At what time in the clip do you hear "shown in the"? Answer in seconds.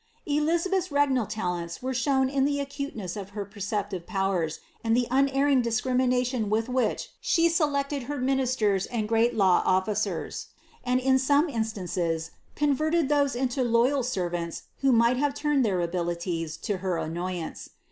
1.93-2.59